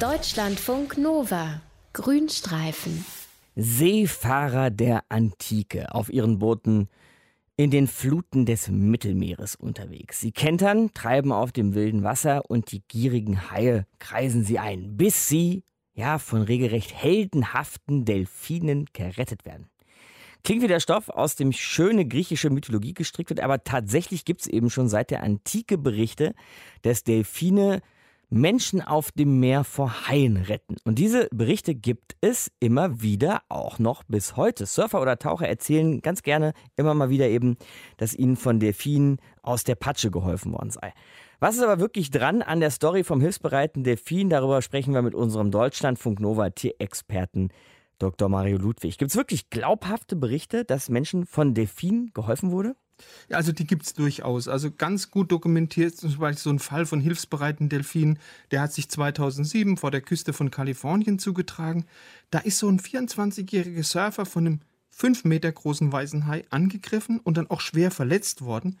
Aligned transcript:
Deutschlandfunk 0.00 0.96
Nova. 0.96 1.60
Grünstreifen. 1.92 3.04
Seefahrer 3.54 4.70
der 4.70 5.04
Antike 5.10 5.94
auf 5.94 6.08
ihren 6.10 6.38
Booten 6.38 6.88
in 7.58 7.70
den 7.70 7.86
Fluten 7.86 8.46
des 8.46 8.68
Mittelmeeres 8.68 9.56
unterwegs. 9.56 10.18
Sie 10.18 10.32
kentern, 10.32 10.94
treiben 10.94 11.32
auf 11.32 11.52
dem 11.52 11.74
wilden 11.74 12.02
Wasser 12.02 12.48
und 12.48 12.72
die 12.72 12.80
gierigen 12.88 13.50
Haie 13.50 13.86
kreisen 13.98 14.42
sie 14.42 14.58
ein, 14.58 14.96
bis 14.96 15.28
sie, 15.28 15.64
ja, 15.92 16.16
von 16.16 16.40
regelrecht 16.40 16.94
heldenhaften 16.94 18.06
Delfinen 18.06 18.86
gerettet 18.94 19.44
werden. 19.44 19.68
Klingt 20.44 20.62
wie 20.62 20.68
der 20.68 20.80
Stoff 20.80 21.10
aus 21.10 21.36
dem 21.36 21.52
schöne 21.52 22.08
griechische 22.08 22.48
Mythologie 22.48 22.94
gestrickt 22.94 23.28
wird, 23.28 23.40
aber 23.40 23.64
tatsächlich 23.64 24.24
gibt 24.24 24.40
es 24.40 24.46
eben 24.46 24.70
schon 24.70 24.88
seit 24.88 25.10
der 25.10 25.22
Antike 25.22 25.76
Berichte, 25.76 26.34
dass 26.80 27.04
Delfine 27.04 27.82
Menschen 28.30 28.80
auf 28.80 29.10
dem 29.10 29.40
Meer 29.40 29.64
vor 29.64 30.08
Haien 30.08 30.36
retten. 30.36 30.76
Und 30.84 30.98
diese 30.98 31.28
Berichte 31.32 31.74
gibt 31.74 32.16
es 32.20 32.50
immer 32.60 33.02
wieder, 33.02 33.42
auch 33.48 33.80
noch 33.80 34.04
bis 34.04 34.36
heute. 34.36 34.66
Surfer 34.66 35.02
oder 35.02 35.18
Taucher 35.18 35.48
erzählen 35.48 36.00
ganz 36.00 36.22
gerne 36.22 36.52
immer 36.76 36.94
mal 36.94 37.10
wieder 37.10 37.28
eben, 37.28 37.56
dass 37.96 38.14
ihnen 38.14 38.36
von 38.36 38.60
Delfinen 38.60 39.18
aus 39.42 39.64
der 39.64 39.74
Patsche 39.74 40.12
geholfen 40.12 40.52
worden 40.52 40.70
sei. 40.70 40.92
Was 41.40 41.56
ist 41.56 41.62
aber 41.62 41.80
wirklich 41.80 42.10
dran 42.10 42.42
an 42.42 42.60
der 42.60 42.70
Story 42.70 43.02
vom 43.02 43.20
hilfsbereiten 43.20 43.82
Delfin? 43.82 44.30
Darüber 44.30 44.62
sprechen 44.62 44.94
wir 44.94 45.02
mit 45.02 45.14
unserem 45.14 45.50
Deutschlandfunk 45.50 46.20
Nova 46.20 46.50
Tierexperten 46.50 47.50
Dr. 47.98 48.28
Mario 48.28 48.58
Ludwig. 48.58 48.96
Gibt 48.96 49.10
es 49.10 49.16
wirklich 49.16 49.50
glaubhafte 49.50 50.16
Berichte, 50.16 50.64
dass 50.64 50.88
Menschen 50.88 51.26
von 51.26 51.54
Delfinen 51.54 52.12
geholfen 52.14 52.52
wurde? 52.52 52.76
Ja, 53.28 53.36
also 53.36 53.52
die 53.52 53.66
gibt 53.66 53.84
es 53.84 53.94
durchaus. 53.94 54.48
Also 54.48 54.70
ganz 54.70 55.10
gut 55.10 55.32
dokumentiert 55.32 55.96
zum 55.96 56.16
Beispiel 56.16 56.38
so 56.38 56.50
ein 56.50 56.58
Fall 56.58 56.86
von 56.86 57.00
hilfsbereiten 57.00 57.68
Delfinen, 57.68 58.18
der 58.50 58.62
hat 58.62 58.72
sich 58.72 58.88
2007 58.88 59.76
vor 59.76 59.90
der 59.90 60.00
Küste 60.00 60.32
von 60.32 60.50
Kalifornien 60.50 61.18
zugetragen. 61.18 61.84
Da 62.30 62.38
ist 62.40 62.58
so 62.58 62.68
ein 62.68 62.80
24-jähriger 62.80 63.84
Surfer 63.84 64.26
von 64.26 64.46
einem 64.46 64.60
5 64.90 65.24
Meter 65.24 65.50
großen 65.50 65.90
weißen 65.90 66.26
Hai 66.26 66.44
angegriffen 66.50 67.20
und 67.20 67.36
dann 67.36 67.48
auch 67.48 67.60
schwer 67.60 67.90
verletzt 67.90 68.42
worden. 68.42 68.78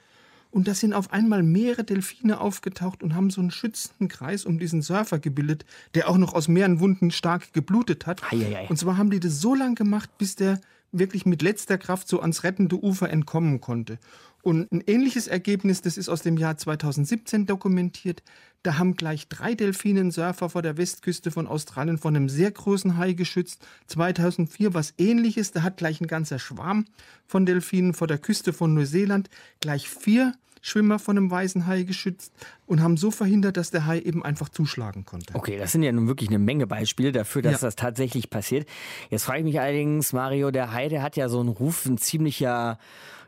Und 0.50 0.66
da 0.66 0.74
sind 0.74 0.94
auf 0.94 1.12
einmal 1.12 1.42
mehrere 1.42 1.84
Delfine 1.84 2.40
aufgetaucht 2.40 3.02
und 3.02 3.14
haben 3.14 3.30
so 3.30 3.40
einen 3.40 3.52
schützenden 3.52 4.08
Kreis 4.08 4.44
um 4.44 4.58
diesen 4.58 4.82
Surfer 4.82 5.18
gebildet, 5.18 5.64
der 5.94 6.08
auch 6.08 6.18
noch 6.18 6.34
aus 6.34 6.48
mehreren 6.48 6.80
Wunden 6.80 7.10
stark 7.10 7.52
geblutet 7.52 8.06
hat. 8.06 8.22
Ei, 8.32 8.36
ei, 8.36 8.56
ei. 8.58 8.66
Und 8.68 8.76
zwar 8.76 8.96
haben 8.96 9.10
die 9.10 9.20
das 9.20 9.40
so 9.40 9.54
lange 9.54 9.76
gemacht, 9.76 10.10
bis 10.18 10.34
der 10.34 10.60
wirklich 10.92 11.26
mit 11.26 11.42
letzter 11.42 11.78
Kraft 11.78 12.08
so 12.08 12.20
ans 12.20 12.44
rettende 12.44 12.76
Ufer 12.82 13.10
entkommen 13.10 13.60
konnte. 13.60 13.98
Und 14.42 14.72
ein 14.72 14.82
ähnliches 14.86 15.26
Ergebnis, 15.26 15.82
das 15.82 15.98
ist 15.98 16.08
aus 16.08 16.22
dem 16.22 16.38
Jahr 16.38 16.56
2017 16.56 17.46
dokumentiert. 17.46 18.22
Da 18.62 18.78
haben 18.78 18.94
gleich 18.94 19.28
drei 19.28 19.54
Delfinensurfer 19.54 20.48
vor 20.48 20.62
der 20.62 20.76
Westküste 20.78 21.30
von 21.30 21.46
Australien 21.46 21.98
von 21.98 22.16
einem 22.16 22.28
sehr 22.28 22.50
großen 22.50 22.96
Hai 22.96 23.12
geschützt. 23.12 23.66
2004 23.88 24.72
was 24.72 24.94
ähnliches, 24.96 25.52
da 25.52 25.62
hat 25.62 25.76
gleich 25.76 26.00
ein 26.00 26.06
ganzer 26.06 26.38
Schwarm 26.38 26.86
von 27.26 27.44
Delfinen 27.44 27.92
vor 27.92 28.06
der 28.06 28.18
Küste 28.18 28.52
von 28.52 28.72
Neuseeland 28.72 29.28
gleich 29.60 29.88
vier 29.88 30.34
Schwimmer 30.60 30.98
von 30.98 31.16
einem 31.16 31.30
weißen 31.30 31.66
Hai 31.66 31.82
geschützt 31.84 32.32
und 32.66 32.82
haben 32.82 32.96
so 32.96 33.10
verhindert, 33.10 33.56
dass 33.56 33.70
der 33.70 33.86
Hai 33.86 33.98
eben 34.00 34.24
einfach 34.24 34.48
zuschlagen 34.48 35.04
konnte. 35.04 35.34
Okay, 35.34 35.56
das 35.58 35.72
sind 35.72 35.82
ja 35.82 35.92
nun 35.92 36.06
wirklich 36.06 36.28
eine 36.28 36.38
Menge 36.38 36.66
Beispiele 36.66 37.12
dafür, 37.12 37.42
dass 37.42 37.60
Ja. 37.62 37.68
das 37.68 37.76
tatsächlich 37.76 38.30
passiert. 38.30 38.68
Jetzt 39.08 39.24
frage 39.24 39.38
ich 39.40 39.44
mich 39.44 39.60
allerdings, 39.60 40.12
Mario, 40.12 40.50
der 40.50 40.72
Hai, 40.72 40.88
der 40.88 41.02
hat 41.02 41.16
ja 41.16 41.28
so 41.28 41.40
einen 41.40 41.48
Ruf, 41.48 41.86
ein 41.86 41.98
ziemlicher 41.98 42.78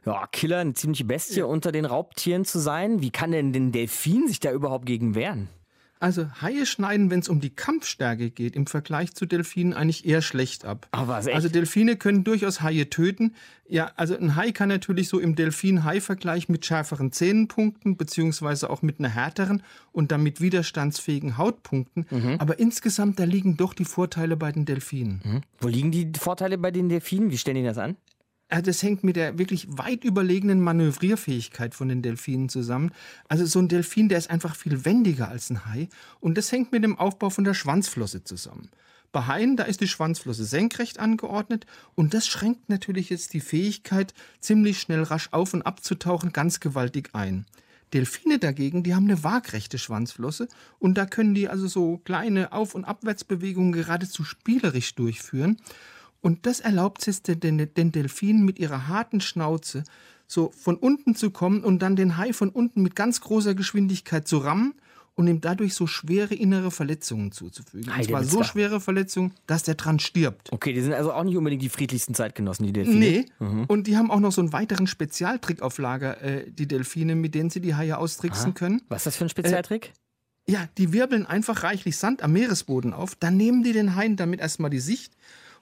ja, 0.05 0.27
Killer, 0.33 0.59
eine 0.59 0.75
ziemliche 0.75 1.05
Bestie 1.05 1.43
unter 1.43 1.71
den 1.73 1.85
Raubtieren 1.85 2.45
zu 2.45 2.59
sein. 2.59 3.01
Wie 3.03 3.11
kann 3.11 3.31
denn 3.33 3.53
den 3.53 3.73
Delfin 3.73 4.27
sich 4.27 4.41
da 4.41 4.51
überhaupt 4.53 4.85
gegen 4.87 5.15
wehren? 5.15 5.49
Also 6.03 6.27
Haie 6.43 6.67
schneiden, 6.67 7.11
wenn 7.11 7.21
es 7.21 7.29
um 7.29 7.41
die 7.41 7.51
Kampfstärke 7.51 8.31
geht, 8.31 8.57
im 8.57 8.67
Vergleich 8.67 9.15
zu 9.15 9.25
Delfinen 9.25 9.73
eigentlich 9.73 10.05
eher 10.05 10.21
schlecht 10.21 10.65
ab. 10.65 10.89
Ach 10.91 11.07
was, 11.07 11.27
echt? 11.27 11.37
Also 11.37 11.49
Delfine 11.49 11.95
können 11.97 12.25
durchaus 12.25 12.61
Haie 12.61 12.91
töten. 12.91 13.37
Ja, 13.69 13.93
also 13.95 14.17
ein 14.17 14.35
Hai 14.35 14.51
kann 14.51 14.69
natürlich 14.69 15.09
so 15.09 15.21
im 15.21 15.37
Delfin-Hai-Vergleich 15.37 16.49
mit 16.49 16.67
schärferen 16.67 17.13
Zähnen 17.13 17.47
punkten, 17.47 17.97
beziehungsweise 17.97 18.69
auch 18.69 18.83
mit 18.83 18.99
einer 18.99 19.11
härteren 19.11 19.63
und 19.93 20.11
damit 20.11 20.41
widerstandsfähigen 20.41 21.39
Haut 21.39 21.63
punkten. 21.63 22.05
Mhm. 22.11 22.35
Aber 22.41 22.59
insgesamt, 22.59 23.21
da 23.21 23.25
liegen 23.25 23.57
doch 23.57 23.73
die 23.73 23.85
Vorteile 23.85 24.37
bei 24.37 24.51
den 24.51 24.65
Delfinen. 24.65 25.45
Wo 25.61 25.69
liegen 25.69 25.93
die 25.93 26.11
Vorteile 26.19 26.59
bei 26.59 26.73
den 26.73 26.89
Delfinen? 26.89 27.31
Wie 27.31 27.39
stellen 27.39 27.59
die 27.59 27.63
das 27.63 27.79
an? 27.79 27.97
Also 28.53 28.65
das 28.67 28.83
hängt 28.83 29.03
mit 29.03 29.17
der 29.17 29.39
wirklich 29.39 29.67
weit 29.71 30.05
überlegenen 30.05 30.61
Manövrierfähigkeit 30.61 31.75
von 31.75 31.89
den 31.89 32.03
Delfinen 32.03 32.51
zusammen. 32.51 32.91
Also 33.27 33.47
so 33.47 33.59
ein 33.59 33.69
Delfin, 33.69 34.11
der 34.11 34.19
ist 34.19 34.29
einfach 34.29 34.57
viel 34.57 34.85
wendiger 34.85 35.29
als 35.29 35.49
ein 35.49 35.65
Hai. 35.65 35.89
Und 36.21 36.37
das 36.37 36.53
hängt 36.53 36.71
mit 36.71 36.85
dem 36.85 36.99
Aufbau 36.99 37.31
von 37.31 37.45
der 37.45 37.55
Schwanzflosse 37.55 38.25
zusammen. 38.25 38.69
Bei 39.11 39.27
Haien, 39.27 39.57
da 39.57 39.65
ist 39.65 39.81
die 39.81 39.89
Schwanzflosse 39.89 40.45
senkrecht 40.45 41.01
angeordnet 41.01 41.65
und 41.95 42.13
das 42.13 42.27
schränkt 42.27 42.69
natürlich 42.69 43.09
jetzt 43.09 43.33
die 43.33 43.41
Fähigkeit, 43.41 44.13
ziemlich 44.41 44.81
schnell 44.81 45.03
rasch 45.03 45.29
auf 45.33 45.55
und 45.55 45.63
abzutauchen, 45.63 46.33
ganz 46.33 46.61
gewaltig 46.61 47.11
ein. 47.15 47.47
Delfine 47.95 48.39
dagegen, 48.39 48.83
die 48.83 48.95
haben 48.95 49.05
eine 49.05 49.25
waagrechte 49.25 49.79
Schwanzflosse 49.79 50.49
und 50.79 50.99
da 50.99 51.07
können 51.07 51.35
die 51.35 51.49
also 51.49 51.69
so 51.69 51.99
kleine 52.05 52.53
Auf- 52.53 52.75
und 52.75 52.85
Abwärtsbewegungen 52.85 53.73
geradezu 53.73 54.25
spielerisch 54.25 54.95
durchführen. 54.95 55.59
Und 56.23 56.47
das 56.47 56.61
erlaubt 56.61 57.07
es 57.07 57.23
den, 57.23 57.41
den, 57.75 57.93
Delfinen 57.93 58.45
mit 58.45 58.59
ihrer 58.59 58.89
harten 58.89 59.21
Schnauze 59.21 59.85
so 60.27 60.51
von 60.57 60.77
unten 60.77 61.15
zu 61.15 61.31
kommen 61.31 61.63
und 61.63 61.81
dann 61.81 61.97
den 61.97 62.17
Hai 62.17 62.33
von 62.33 62.49
unten 62.49 62.83
mit 62.83 62.97
ganz 62.97 63.21
großer 63.21 63.55
Geschwindigkeit 63.55 64.27
zu 64.27 64.39
rammen 64.39 64.73
und 65.15 65.27
ihm 65.27 65.41
dadurch 65.43 65.75
so 65.75 65.87
schwere 65.87 66.35
innere 66.35 66.71
Verletzungen 66.71 67.33
zuzufügen. 67.33 67.93
Und 67.93 68.05
zwar 68.05 68.25
so 68.25 68.43
schwere 68.43 68.81
Verletzungen, 68.81 69.35
dass 69.47 69.63
der 69.65 69.75
dran 69.75 69.99
stirbt. 69.99 70.51
Okay, 70.51 70.73
die 70.73 70.81
sind 70.81 70.95
also 70.95 71.13
auch 71.13 71.25
nicht 71.25 71.37
unbedingt 71.37 71.61
die 71.61 71.69
friedlichsten 71.69 72.15
Zeitgenossen, 72.15 72.65
die 72.65 72.73
Delfine. 72.73 72.99
Nee, 72.99 73.27
und 73.69 73.89
die 73.89 73.99
haben 73.99 74.11
auch 74.11 74.21
noch 74.21 74.33
so 74.33 74.41
einen 74.41 74.55
weiteren 74.55 74.87
Spezialtrick 74.87 75.61
auf 75.61 75.77
Lager, 75.77 76.23
äh, 76.23 76.51
die 76.51 76.67
Delfine, 76.67 77.15
mit 77.15 77.35
denen 77.35 77.51
sie 77.51 77.61
die 77.61 77.75
Haie 77.75 77.99
austricksen 77.99 78.55
können. 78.55 78.81
Was 78.89 79.01
ist 79.03 79.07
das 79.07 79.17
für 79.17 79.25
ein 79.27 79.29
Spezialtrick? 79.29 79.93
Ja, 80.47 80.67
die 80.79 80.93
wirbeln 80.93 81.27
einfach 81.27 81.63
reichlich 81.63 81.97
Sand 81.99 82.23
am 82.23 82.33
Meeresboden 82.33 82.95
auf, 82.95 83.15
dann 83.15 83.37
nehmen 83.37 83.63
die 83.63 83.73
den 83.73 83.95
Haien 83.97 84.17
damit 84.17 84.41
erstmal 84.41 84.71
die 84.71 84.81
Sicht 84.81 85.13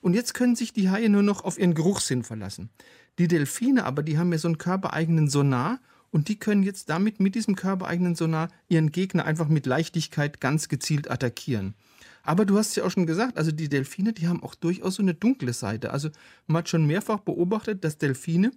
und 0.01 0.15
jetzt 0.15 0.35
können 0.35 0.57
sich 0.57 0.73
die 0.73 0.91
Haie 0.91 1.09
nur 1.09 1.23
noch 1.23 1.45
auf 1.45 1.59
ihren 1.59 1.75
Geruchssinn 1.75 2.23
verlassen. 2.23 2.71
Die 3.19 3.29
Delfine 3.29 3.85
aber, 3.85 4.03
die 4.03 4.19
haben 4.19 4.33
ja 4.33 4.39
so 4.39 4.49
einen 4.49 4.59
körpereigenen 4.59 5.29
Sonar 5.29 5.81
und 6.11 6.29
die 6.29 6.39
können 6.39 6.63
jetzt 6.63 6.89
damit 6.89 7.21
mit 7.21 7.35
diesem 7.35 7.55
körpereigenen 7.55 8.15
Sonar 8.15 8.49
ihren 8.69 8.93
Gegner 8.93 9.25
einfach 9.25 9.49
mit 9.49 9.67
Leichtigkeit 9.67 10.41
ganz 10.41 10.69
gezielt 10.69 11.11
attackieren. 11.11 11.75
Aber 12.23 12.45
du 12.45 12.59
hast 12.59 12.75
ja 12.77 12.85
auch 12.85 12.91
schon 12.91 13.07
gesagt, 13.07 13.39
also 13.39 13.51
die 13.51 13.69
Delfine, 13.69 14.13
die 14.13 14.29
haben 14.29 14.43
auch 14.43 14.55
durchaus 14.55 14.97
so 14.97 15.03
eine 15.03 15.15
dunkle 15.15 15.53
Seite. 15.53 15.91
Also 15.91 16.11
man 16.47 16.59
hat 16.59 16.69
schon 16.69 16.87
mehrfach 16.87 17.21
beobachtet, 17.21 17.85
dass 17.85 17.99
Delfine 17.99 18.53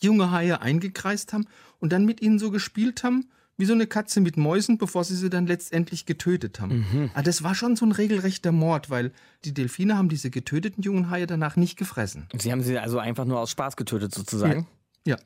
junge 0.00 0.30
Haie 0.30 0.60
eingekreist 0.60 1.32
haben 1.32 1.46
und 1.78 1.92
dann 1.92 2.04
mit 2.04 2.20
ihnen 2.20 2.38
so 2.38 2.50
gespielt 2.50 3.02
haben, 3.02 3.28
wie 3.58 3.64
so 3.64 3.72
eine 3.72 3.86
Katze 3.86 4.20
mit 4.20 4.36
Mäusen, 4.36 4.78
bevor 4.78 5.04
sie 5.04 5.16
sie 5.16 5.30
dann 5.30 5.46
letztendlich 5.46 6.06
getötet 6.06 6.60
haben. 6.60 7.10
Aber 7.14 7.22
das 7.22 7.42
war 7.42 7.54
schon 7.54 7.76
so 7.76 7.86
ein 7.86 7.92
regelrechter 7.92 8.52
Mord, 8.52 8.90
weil 8.90 9.12
die 9.44 9.54
Delfine 9.54 9.96
haben 9.96 10.08
diese 10.08 10.30
getöteten 10.30 10.82
jungen 10.82 11.10
Haie 11.10 11.26
danach 11.26 11.56
nicht 11.56 11.76
gefressen. 11.78 12.28
Sie 12.36 12.52
haben 12.52 12.62
sie 12.62 12.78
also 12.78 12.98
einfach 12.98 13.24
nur 13.24 13.40
aus 13.40 13.50
Spaß 13.50 13.76
getötet, 13.76 14.14
sozusagen. 14.14 14.66
Ja. 15.06 15.16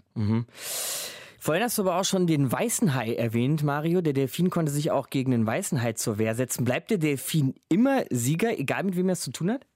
Vorhin 1.43 1.65
hast 1.65 1.79
du 1.79 1.83
aber 1.83 1.97
auch 1.97 2.05
schon 2.05 2.27
den 2.27 2.53
weißen 2.53 2.95
Hai 2.95 3.15
erwähnt, 3.15 3.63
Mario. 3.63 4.03
Der 4.03 4.13
Delfin 4.13 4.51
konnte 4.51 4.71
sich 4.71 4.91
auch 4.91 5.09
gegen 5.09 5.31
den 5.31 5.47
weißen 5.47 5.81
Hai 5.81 5.95
zur 5.95 6.19
Wehr 6.19 6.35
setzen. 6.35 6.65
Bleibt 6.65 6.91
der 6.91 6.99
Delfin 6.99 7.55
immer 7.71 8.05
Sieger, 8.11 8.59
egal 8.59 8.85
mit 8.85 8.97
wem 8.97 9.09
er 9.09 9.15
es 9.15 9.23
zu 9.23 9.33
tun 9.33 9.51
hat? 9.51 9.67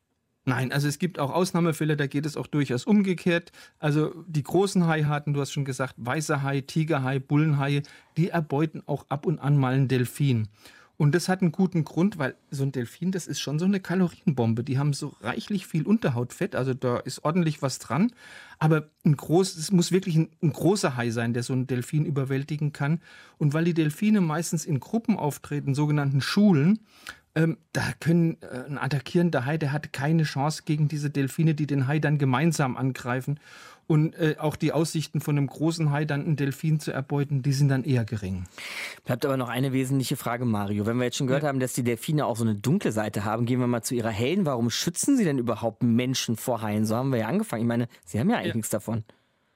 Nein, 0.47 0.73
also 0.73 0.89
es 0.89 0.99
gibt 0.99 1.19
auch 1.19 1.31
Ausnahmefälle, 1.31 1.97
da 1.97 2.07
geht 2.07 2.27
es 2.27 2.37
auch 2.37 2.47
durchaus 2.47 2.85
umgekehrt. 2.85 3.51
Also 3.79 4.13
die 4.27 4.43
großen 4.43 4.87
Haiarten, 4.87 5.33
du 5.33 5.41
hast 5.41 5.53
schon 5.53 5.65
gesagt, 5.65 5.95
weißer 5.97 6.43
Hai, 6.43 6.61
Tigerhai, 6.61 7.19
Bullenhaie, 7.19 7.83
die 8.19 8.29
erbeuten 8.29 8.83
auch 8.87 9.07
ab 9.09 9.25
und 9.25 9.39
an 9.39 9.57
mal 9.57 9.75
einen 9.75 9.89
Delfin. 9.89 10.49
Und 10.97 11.15
das 11.15 11.29
hat 11.29 11.41
einen 11.41 11.51
guten 11.51 11.85
Grund, 11.85 12.19
weil 12.19 12.37
so 12.51 12.63
ein 12.63 12.71
Delfin, 12.71 13.11
das 13.11 13.27
ist 13.27 13.41
schon 13.41 13.59
so 13.59 13.65
eine 13.65 13.81
Kalorienbombe. 13.81 14.63
Die 14.63 14.79
haben 14.79 14.93
so 14.93 15.17
reichlich 15.23 15.67
viel 15.67 15.85
Unterhautfett, 15.85 16.55
also 16.55 16.73
da 16.73 16.99
ist 16.99 17.25
ordentlich 17.25 17.63
was 17.63 17.81
dran. 17.81 18.13
Aber 18.61 18.91
ein 19.05 19.17
groß, 19.17 19.57
es 19.57 19.73
muss 19.73 19.91
wirklich 19.91 20.15
ein, 20.17 20.29
ein 20.41 20.53
großer 20.53 20.97
Hai 20.97 21.11
sein, 21.11 21.35
der 21.35 21.43
so 21.43 21.53
einen 21.53 21.67
Delfin 21.67 22.05
überwältigen 22.05 22.73
kann. 22.73 23.01
Und 23.39 23.55
weil 23.55 23.65
die 23.65 23.75
Delfine 23.75 24.21
meistens 24.21 24.65
in 24.65 24.79
Gruppen 24.79 25.17
auftreten, 25.17 25.75
sogenannten 25.75 26.21
Schulen, 26.21 26.79
ähm, 27.35 27.59
da 27.73 27.83
können 28.01 28.37
äh, 28.43 28.67
ein 28.69 28.79
attackierender 28.79 29.45
Hai, 29.45 29.59
der 29.59 29.73
hat 29.73 29.93
keine 29.93 30.23
Chance 30.23 30.63
gegen 30.65 30.89
diese 30.89 31.11
Delfine, 31.11 31.55
die 31.55 31.67
den 31.67 31.87
Hai 31.87 31.99
dann 31.99 32.19
gemeinsam 32.19 32.77
angreifen. 32.77 33.41
Und 33.87 34.15
äh, 34.15 34.37
auch 34.39 34.57
die 34.57 34.73
Aussichten 34.73 35.21
von 35.21 35.37
einem 35.37 35.47
großen 35.47 35.91
Hai 35.91 36.07
dann 36.07 36.25
einen 36.25 36.37
Delfin 36.37 36.81
zu 36.81 36.91
erbeuten, 36.91 37.43
die 37.43 37.53
sind 37.53 37.69
dann 37.69 37.85
eher 37.85 38.07
gering. 38.07 38.45
Bleibt 39.05 39.27
aber 39.27 39.37
noch 39.37 39.51
eine 39.51 39.75
wesentliche 39.75 40.17
Frage, 40.17 40.47
Mario. 40.47 40.87
Wenn 40.87 40.97
wir 40.97 41.05
jetzt 41.05 41.19
schon 41.19 41.27
gehört 41.27 41.45
haben, 41.45 41.61
dass 41.61 41.75
die 41.75 41.83
Delfine 41.83 42.25
auch 42.25 42.37
so 42.37 42.45
eine 42.45 42.55
dunkle 42.55 42.93
Seite 42.93 43.27
haben, 43.27 43.45
gehen 43.45 43.61
wir 43.61 43.67
mal 43.67 43.83
zu 43.83 43.95
ihrer 43.95 44.09
hellen. 44.09 44.47
Warum 44.47 44.71
schützen 44.71 45.19
sie 45.19 45.25
denn 45.25 45.37
überhaupt 45.39 45.83
Menschen 45.83 46.37
vor 46.37 46.63
Haien? 46.63 46.87
So 46.87 46.97
haben 46.97 47.11
wir 47.13 47.19
ja 47.19 47.29
angefangen. 47.29 47.61
Ich 47.63 47.69
meine, 47.69 47.89
sie 48.07 48.19
haben 48.19 48.31
ja 48.31 48.37
eigentlich 48.37 48.49
Ja. 48.55 48.57
nichts 48.57 48.71
davon. 48.71 49.05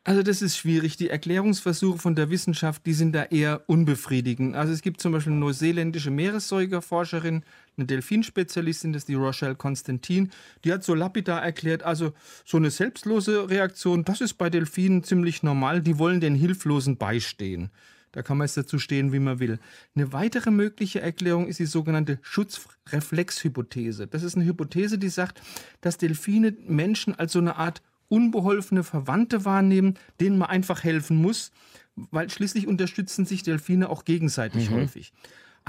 Also 0.09 0.23
das 0.23 0.41
ist 0.41 0.57
schwierig. 0.57 0.97
Die 0.97 1.11
Erklärungsversuche 1.11 1.99
von 1.99 2.15
der 2.15 2.31
Wissenschaft, 2.31 2.87
die 2.87 2.95
sind 2.95 3.13
da 3.13 3.25
eher 3.25 3.61
unbefriedigend. 3.67 4.57
Also 4.57 4.73
es 4.73 4.81
gibt 4.81 5.03
zum 5.03 5.13
Beispiel 5.13 5.33
eine 5.33 5.41
neuseeländische 5.41 6.11
Meeressäugerforscherin, 6.11 7.45
eine 7.77 7.87
Delfinspezialistin, 7.87 8.95
das 8.95 9.03
ist 9.03 9.09
die 9.11 9.17
Rochelle 9.17 9.55
Constantin, 9.55 10.31
die 10.65 10.73
hat 10.73 10.83
so 10.83 10.95
lapidar 10.95 11.43
erklärt, 11.43 11.83
also 11.83 12.15
so 12.47 12.57
eine 12.57 12.71
selbstlose 12.71 13.51
Reaktion, 13.51 14.03
das 14.03 14.23
ist 14.23 14.39
bei 14.39 14.49
Delfinen 14.49 15.05
ziemlich 15.05 15.43
normal, 15.43 15.83
die 15.83 15.99
wollen 15.99 16.23
den 16.23 16.37
Hilflosen 16.37 16.97
beistehen. 16.97 17.71
Da 18.13 18.23
kann 18.23 18.39
man 18.39 18.47
es 18.47 18.55
dazu 18.55 18.79
stehen, 18.79 19.13
wie 19.13 19.19
man 19.19 19.41
will. 19.41 19.59
Eine 19.95 20.15
weitere 20.15 20.51
mögliche 20.51 21.03
Erklärung 21.03 21.49
ist 21.49 21.61
die 21.61 21.67
sogenannte 21.67 22.19
Schutzreflexhypothese. 22.23 24.07
Das 24.07 24.23
ist 24.23 24.37
eine 24.37 24.47
Hypothese, 24.47 24.97
die 24.97 25.11
sagt, 25.11 25.43
dass 25.83 25.99
Delfine 25.99 26.57
Menschen 26.67 27.15
als 27.15 27.33
so 27.33 27.41
eine 27.41 27.57
Art 27.57 27.83
unbeholfene 28.09 28.85
Verwandte 28.85 29.45
wahrnehmen, 29.45 29.95
denen 30.21 30.39
man 30.39 30.49
einfach 30.51 30.85
helfen 30.85 31.17
muss, 31.17 31.53
weil 31.97 32.31
schließlich 32.31 32.67
unterstützen 32.67 33.27
sich 33.27 33.43
Delfine 33.43 33.91
auch 33.91 34.05
gegenseitig 34.05 34.71
mhm. 34.71 34.77
häufig. 34.77 35.13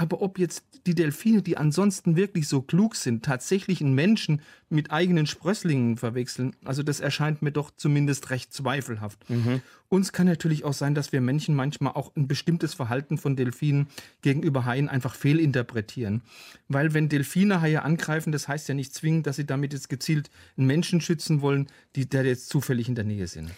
Aber 0.00 0.22
ob 0.22 0.38
jetzt 0.38 0.64
die 0.86 0.94
Delfine, 0.94 1.42
die 1.42 1.58
ansonsten 1.58 2.16
wirklich 2.16 2.48
so 2.48 2.62
klug 2.62 2.96
sind, 2.96 3.22
tatsächlich 3.22 3.82
einen 3.82 3.94
Menschen 3.94 4.40
mit 4.70 4.90
eigenen 4.90 5.26
Sprösslingen 5.26 5.98
verwechseln, 5.98 6.56
also 6.64 6.82
das 6.82 7.00
erscheint 7.00 7.42
mir 7.42 7.52
doch 7.52 7.70
zumindest 7.76 8.30
recht 8.30 8.50
zweifelhaft. 8.54 9.28
Mhm. 9.28 9.60
Uns 9.90 10.14
kann 10.14 10.26
natürlich 10.26 10.64
auch 10.64 10.72
sein, 10.72 10.94
dass 10.94 11.12
wir 11.12 11.20
Menschen 11.20 11.54
manchmal 11.54 11.92
auch 11.92 12.16
ein 12.16 12.28
bestimmtes 12.28 12.72
Verhalten 12.72 13.18
von 13.18 13.36
Delfinen 13.36 13.88
gegenüber 14.22 14.64
Haien 14.64 14.88
einfach 14.88 15.14
fehlinterpretieren. 15.14 16.22
Weil 16.68 16.94
wenn 16.94 17.10
Delfine 17.10 17.60
Haie 17.60 17.82
angreifen, 17.82 18.32
das 18.32 18.48
heißt 18.48 18.70
ja 18.70 18.74
nicht 18.74 18.94
zwingend, 18.94 19.26
dass 19.26 19.36
sie 19.36 19.44
damit 19.44 19.74
jetzt 19.74 19.90
gezielt 19.90 20.30
einen 20.56 20.66
Menschen 20.66 21.02
schützen 21.02 21.42
wollen, 21.42 21.66
die 21.94 22.08
der 22.08 22.24
jetzt 22.24 22.48
zufällig 22.48 22.88
in 22.88 22.94
der 22.94 23.04
Nähe 23.04 23.26
sind. 23.26 23.50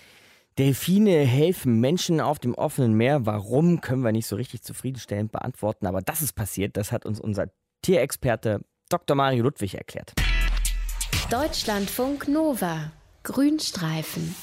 Delfine 0.58 1.20
helfen 1.20 1.80
Menschen 1.80 2.20
auf 2.20 2.38
dem 2.38 2.54
offenen 2.54 2.94
Meer. 2.94 3.24
Warum, 3.24 3.80
können 3.80 4.02
wir 4.02 4.12
nicht 4.12 4.26
so 4.26 4.36
richtig 4.36 4.62
zufriedenstellend 4.62 5.32
beantworten. 5.32 5.86
Aber 5.86 6.02
das 6.02 6.20
ist 6.20 6.34
passiert, 6.34 6.76
das 6.76 6.92
hat 6.92 7.06
uns 7.06 7.20
unser 7.20 7.46
Tierexperte 7.82 8.60
Dr. 8.90 9.16
Mario 9.16 9.44
Ludwig 9.44 9.74
erklärt. 9.74 10.12
Deutschlandfunk 11.30 12.28
Nova. 12.28 12.92
Grünstreifen. 13.22 14.34